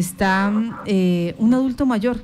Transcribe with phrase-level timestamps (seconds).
[0.00, 0.52] está
[0.86, 2.18] eh, un adulto mayor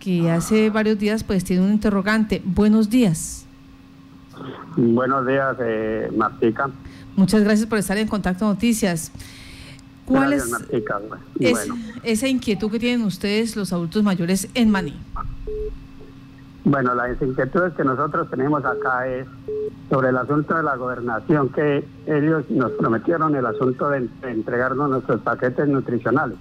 [0.00, 2.42] que hace varios días pues tiene un interrogante.
[2.44, 3.46] Buenos días.
[4.76, 6.70] Buenos días, eh, Martica.
[7.14, 9.12] Muchas gracias por estar en Contacto Noticias.
[10.06, 11.00] ¿Cuál Gracias, es, Martica.
[11.38, 14.94] es- Bueno, esa inquietud que tienen ustedes los adultos mayores en Maní?
[16.64, 19.26] bueno, las inquietudes que nosotros tenemos acá es
[19.90, 24.88] sobre el asunto de la gobernación, que ellos nos prometieron el asunto de, de entregarnos
[24.90, 26.38] nuestros paquetes nutricionales.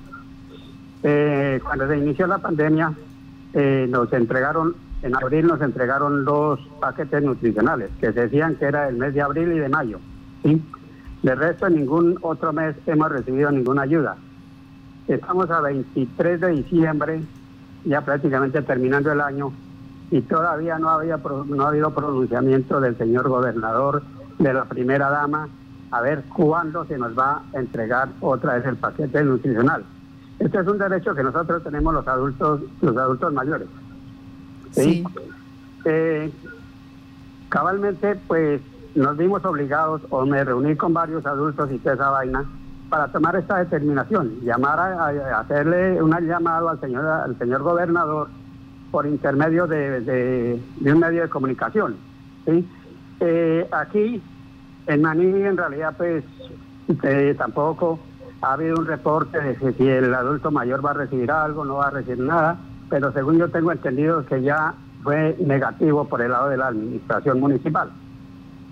[1.04, 2.94] Eh, cuando se inició la pandemia,
[3.54, 8.96] eh, nos entregaron, en abril nos entregaron dos paquetes nutricionales, que decían que era el
[8.96, 10.00] mes de abril y de mayo.
[11.22, 14.16] De resto, en ningún otro mes hemos recibido ninguna ayuda.
[15.08, 17.22] Estamos a 23 de diciembre,
[17.84, 19.52] ya prácticamente terminando el año,
[20.10, 24.04] y todavía no, había, no ha habido pronunciamiento del señor gobernador,
[24.40, 25.48] de la primera dama,
[25.92, 29.84] a ver cuándo se nos va a entregar otra vez el paquete nutricional.
[30.40, 33.68] Este es un derecho que nosotros tenemos los adultos, los adultos mayores.
[34.72, 35.04] Sí.
[35.86, 36.32] Eh,
[37.50, 38.62] cabalmente, pues
[38.96, 42.46] nos vimos obligados, o me reuní con varios adultos y toda esa vaina,
[42.90, 48.28] para tomar esta determinación, llamar a, a- hacerle una llamado al señor, al señor gobernador
[48.92, 51.96] por intermedio de, de- de un medio de comunicación.
[52.46, 52.68] ¿sí?
[53.20, 54.22] Eh, aquí,
[54.88, 56.24] en Maní, en realidad, pues
[57.04, 58.00] eh, tampoco
[58.44, 61.76] ha habido un reporte de que si el adulto mayor va a recibir algo, no
[61.76, 62.58] va a recibir nada,
[62.90, 67.40] pero según yo tengo entendido que ya fue negativo por el lado de la administración
[67.40, 67.90] municipal.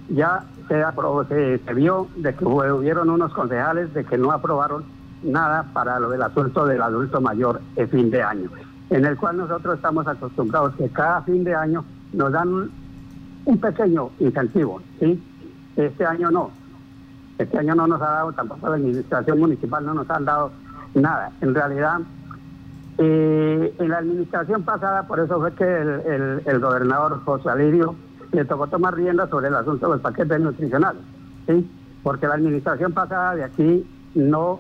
[0.10, 4.84] Ya se, aprobó, se, vio de que hubieron unos concejales de que no aprobaron
[5.24, 8.50] nada para lo del asunto del adulto mayor en fin de año,
[8.90, 12.72] en el cual nosotros estamos acostumbrados que cada fin de año nos dan un,
[13.46, 15.24] un pequeño incentivo, ¿sí?
[15.78, 16.52] Este año no,
[17.44, 20.52] este año no nos ha dado, tampoco la administración municipal no nos han dado
[20.94, 21.32] nada.
[21.42, 22.00] En realidad,
[22.98, 27.96] eh, en la administración pasada, por eso fue que el, el- el gobernador José Alirio
[28.32, 31.02] le tocó tomar rienda sobre el asunto de los paquetes nutricionales,
[31.48, 31.70] ¿sí?
[32.04, 33.86] Porque la administración pasada de aquí
[34.16, 34.60] no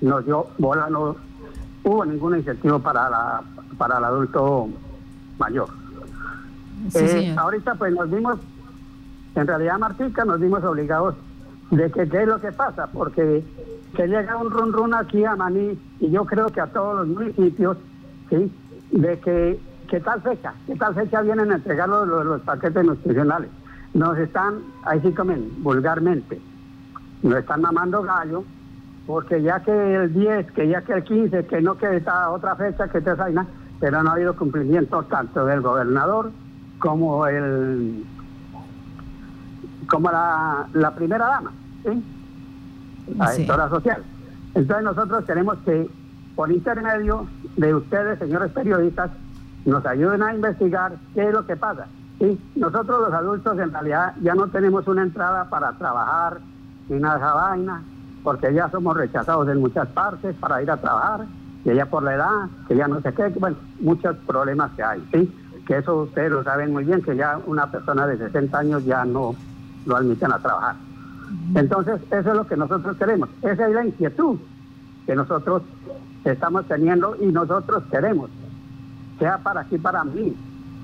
[0.00, 1.16] nos dio bola, no
[1.84, 3.42] hubo ningún incentivo para la
[3.78, 4.68] para el adulto
[5.38, 5.68] mayor.
[6.90, 8.38] Sí, Eh, ahorita pues nos vimos,
[9.34, 11.14] en realidad Martica, nos vimos obligados
[11.70, 13.44] de que qué es lo que pasa, porque
[13.94, 17.08] que llega un run run aquí a Maní y yo creo que a todos los
[17.08, 17.76] municipios,
[18.28, 18.52] ¿sí?
[18.92, 23.50] De que, que tal fecha, que tal fecha vienen a entregar los, los- paquetes nutricionales.
[23.94, 26.40] Nos están, ahí sí comen, vulgarmente,
[27.22, 28.44] nos están mamando gallo,
[29.06, 32.88] porque ya que el 10, que ya que el 15, que no que otra fecha,
[32.88, 33.46] que te vaina,
[33.80, 36.30] pero no ha habido cumplimiento tanto del gobernador
[36.78, 38.04] como el
[39.90, 41.52] como la, la primera dama,
[41.84, 42.04] ¿sí?
[43.18, 43.46] la Sí.
[43.46, 44.02] social.
[44.54, 45.90] Entonces nosotros queremos que
[46.36, 49.10] por intermedio de ustedes, señores periodistas,
[49.66, 51.86] nos ayuden a investigar qué es lo que pasa.
[52.18, 52.40] ¿sí?
[52.56, 56.38] Nosotros los adultos en realidad ya no tenemos una entrada para trabajar
[56.88, 57.82] ni nada de esa vaina,
[58.22, 61.26] porque ya somos rechazados en muchas partes para ir a trabajar,
[61.64, 65.06] que ya por la edad, que ya no sé qué, bueno, muchos problemas que hay,
[65.12, 65.34] ¿sí?
[65.66, 69.04] Que eso ustedes lo saben muy bien, que ya una persona de 60 años ya
[69.04, 69.34] no
[69.86, 70.76] lo admiten a trabajar.
[71.54, 73.28] Entonces, eso es lo que nosotros queremos.
[73.42, 74.38] Esa es la inquietud
[75.06, 75.62] que nosotros
[76.24, 78.30] estamos teniendo y nosotros queremos,
[79.18, 80.34] sea para aquí, para mí,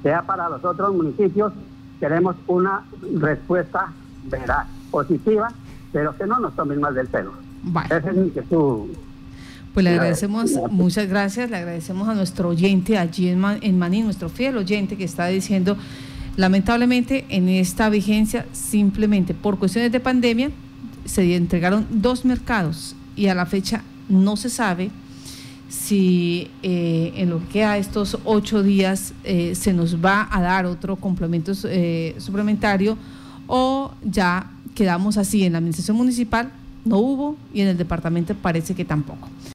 [0.03, 1.53] sea para los otros municipios,
[2.01, 2.83] queremos una
[3.19, 3.93] respuesta
[4.25, 5.49] veraz, positiva,
[5.93, 7.33] pero que no nos tomen más del pelo.
[7.63, 7.95] Bueno.
[7.95, 8.89] Esa es mi inquietud.
[9.75, 14.31] Pues le agradecemos, muchas gracias, le agradecemos a nuestro oyente allí en, en Maní, nuestro
[14.31, 15.77] fiel oyente que está diciendo,
[16.37, 20.51] lamentablemente en esta vigencia, simplemente por cuestiones de pandemia,
[21.05, 24.91] se entregaron dos mercados y a la fecha no se sabe
[25.69, 30.67] si eh, en lo que queda estos ocho días eh, se nos va a dar
[30.67, 32.97] otro complemento eh, suplementario
[33.47, 36.53] o ya quedamos así en la administración municipal,
[36.85, 39.29] no hubo y en el departamento parece que tampoco.